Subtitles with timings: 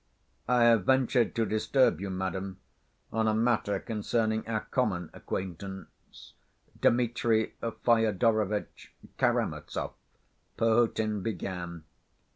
[0.47, 2.59] "I have ventured to disturb you, madam,
[3.13, 6.33] on a matter concerning our common acquaintance,
[6.81, 9.93] Dmitri Fyodorovitch Karamazov,"
[10.57, 11.83] Perhotin began.